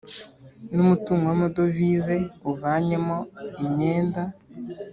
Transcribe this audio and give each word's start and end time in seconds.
ni 0.71 0.79
umutungo 0.85 1.23
w 1.27 1.33
amadovize 1.37 2.15
uvanyemo 2.51 3.17
imyenda 3.63 4.21